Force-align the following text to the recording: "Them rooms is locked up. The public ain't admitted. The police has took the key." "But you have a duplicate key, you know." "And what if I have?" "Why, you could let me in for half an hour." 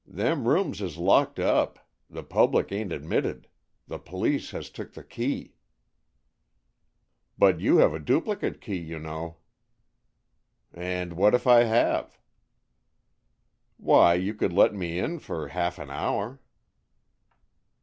"Them 0.07 0.47
rooms 0.47 0.81
is 0.81 0.97
locked 0.97 1.37
up. 1.37 1.77
The 2.09 2.23
public 2.23 2.71
ain't 2.71 2.91
admitted. 2.91 3.47
The 3.85 3.99
police 3.99 4.49
has 4.49 4.71
took 4.71 4.93
the 4.93 5.03
key." 5.03 5.53
"But 7.37 7.59
you 7.59 7.77
have 7.77 7.93
a 7.93 7.99
duplicate 7.99 8.61
key, 8.61 8.77
you 8.79 8.97
know." 8.97 9.37
"And 10.73 11.13
what 11.13 11.35
if 11.35 11.45
I 11.45 11.65
have?" 11.65 12.17
"Why, 13.77 14.15
you 14.15 14.33
could 14.33 14.53
let 14.53 14.73
me 14.73 14.97
in 14.97 15.19
for 15.19 15.49
half 15.49 15.77
an 15.77 15.91
hour." 15.91 16.39